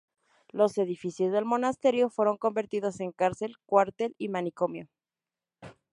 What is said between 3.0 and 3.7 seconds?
en cárcel,